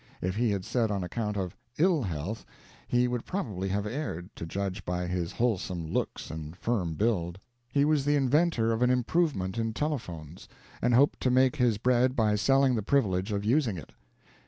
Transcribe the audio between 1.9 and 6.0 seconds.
health, he would probably have erred, to judge by his wholesome